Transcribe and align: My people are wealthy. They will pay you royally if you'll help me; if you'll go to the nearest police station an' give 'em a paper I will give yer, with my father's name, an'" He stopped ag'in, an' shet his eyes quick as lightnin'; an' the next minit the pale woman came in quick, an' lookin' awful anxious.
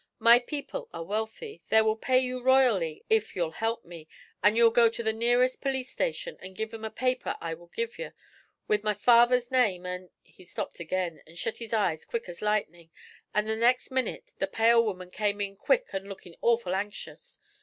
My 0.17 0.39
people 0.39 0.89
are 0.95 1.03
wealthy. 1.03 1.61
They 1.69 1.79
will 1.83 1.95
pay 1.95 2.17
you 2.17 2.41
royally 2.41 3.05
if 3.07 3.35
you'll 3.35 3.51
help 3.51 3.85
me; 3.85 4.07
if 4.43 4.55
you'll 4.55 4.71
go 4.71 4.89
to 4.89 5.03
the 5.03 5.13
nearest 5.13 5.61
police 5.61 5.91
station 5.91 6.37
an' 6.41 6.55
give 6.55 6.73
'em 6.73 6.83
a 6.83 6.89
paper 6.89 7.35
I 7.39 7.53
will 7.53 7.67
give 7.67 7.99
yer, 7.99 8.15
with 8.67 8.83
my 8.83 8.95
father's 8.95 9.51
name, 9.51 9.85
an'" 9.85 10.09
He 10.23 10.43
stopped 10.43 10.79
ag'in, 10.81 11.21
an' 11.27 11.35
shet 11.35 11.59
his 11.59 11.71
eyes 11.71 12.03
quick 12.03 12.27
as 12.27 12.41
lightnin'; 12.41 12.89
an' 13.35 13.45
the 13.45 13.55
next 13.55 13.91
minit 13.91 14.31
the 14.39 14.47
pale 14.47 14.83
woman 14.83 15.11
came 15.11 15.39
in 15.39 15.55
quick, 15.55 15.89
an' 15.93 16.05
lookin' 16.09 16.35
awful 16.41 16.73
anxious. 16.73 17.39